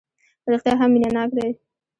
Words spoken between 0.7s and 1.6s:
هم مینه ناک دی.